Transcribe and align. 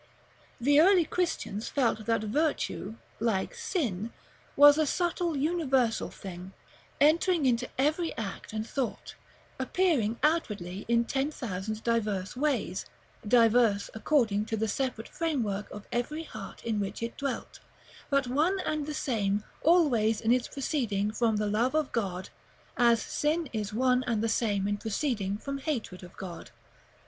The 0.59 0.79
early 0.79 1.05
Christians 1.05 1.67
felt 1.67 2.07
that 2.07 2.23
virtue, 2.23 2.95
like 3.19 3.53
sin, 3.53 4.11
was 4.55 4.79
a 4.79 4.87
subtle 4.87 5.37
universal 5.37 6.09
thing, 6.09 6.53
entering 6.99 7.45
into 7.45 7.69
every 7.77 8.17
act 8.17 8.51
and 8.51 8.65
thought, 8.67 9.13
appearing 9.59 10.17
outwardly 10.23 10.85
in 10.87 11.05
ten 11.05 11.29
thousand 11.29 11.83
diverse 11.83 12.35
ways, 12.35 12.87
diverse 13.27 13.91
according 13.93 14.45
to 14.45 14.57
the 14.57 14.67
separate 14.67 15.07
framework 15.07 15.69
of 15.69 15.85
every 15.91 16.23
heart 16.23 16.63
in 16.63 16.79
which 16.79 17.03
it 17.03 17.15
dwelt; 17.15 17.59
but 18.09 18.25
one 18.25 18.59
and 18.61 18.87
the 18.87 18.95
same 18.95 19.43
always 19.61 20.19
in 20.19 20.31
its 20.31 20.47
proceeding 20.47 21.11
from 21.11 21.35
the 21.35 21.45
love 21.45 21.75
of 21.75 21.91
God, 21.91 22.31
as 22.75 22.99
sin 22.99 23.47
is 23.53 23.71
one 23.71 24.03
and 24.07 24.23
the 24.23 24.27
same 24.27 24.67
in 24.67 24.77
proceeding 24.77 25.37
from 25.37 25.59
hatred 25.59 26.01
of 26.01 26.17
God. 26.17 26.49